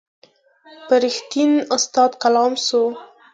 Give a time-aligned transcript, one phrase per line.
[0.87, 2.81] پر رښتین استاد کلام سو